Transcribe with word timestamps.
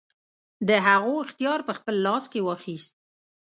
د 0.67 0.69
هغو 0.87 1.13
اختیار 1.25 1.59
په 1.67 1.73
خپل 1.77 1.95
لاس 2.05 2.23
کې 2.31 2.43
واخیست. 2.47 2.93